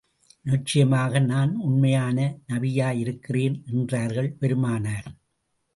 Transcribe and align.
நிச்சயமாக, 0.41 1.19
நான் 1.19 1.55
உண்மையான 1.55 2.17
நபியாயிருக்கின்றேன் 2.47 3.57
என்றார்கள் 3.65 4.31
பெருமானார். 4.31 5.09